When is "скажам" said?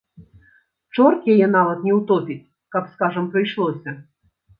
2.95-3.29